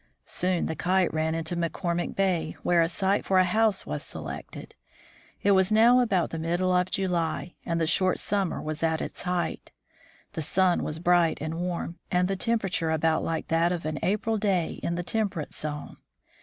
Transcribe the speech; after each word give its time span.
Soon 0.25 0.65
the 0.65 0.75
Kite 0.75 1.13
ran 1.13 1.35
into 1.35 1.55
McCormick 1.55 2.15
bay, 2.15 2.55
where 2.63 2.81
a 2.81 2.89
site 2.89 3.23
for 3.23 3.37
a 3.37 3.43
house 3.43 3.85
was 3.85 4.01
selected. 4.01 4.73
It 5.43 5.51
was 5.51 5.71
now 5.71 5.99
about 5.99 6.31
the 6.31 6.39
middle 6.39 6.71
of 6.75 6.89
July, 6.89 7.53
and 7.67 7.79
the 7.79 7.85
short 7.85 8.17
summer 8.17 8.59
was 8.59 8.81
at 8.81 8.99
its 8.99 9.21
height. 9.21 9.71
The 10.33 10.41
sun 10.41 10.81
was 10.81 10.97
bright 10.97 11.37
and 11.39 11.61
warm, 11.61 11.99
and 12.09 12.27
the 12.27 12.35
temperature 12.35 12.89
about 12.89 13.23
like 13.23 13.49
that 13.49 13.71
of 13.71 13.85
an 13.85 13.99
April 14.01 14.39
day 14.39 14.79
in 14.81 14.95
the 14.95 15.03
temperate 15.03 15.53
zone. 15.53 15.97